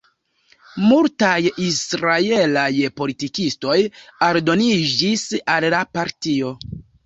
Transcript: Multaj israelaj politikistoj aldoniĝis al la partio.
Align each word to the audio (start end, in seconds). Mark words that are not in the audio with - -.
Multaj 0.91 1.33
israelaj 1.65 2.71
politikistoj 3.03 3.77
aldoniĝis 4.31 5.31
al 5.57 5.73
la 5.79 5.87
partio. 5.97 6.55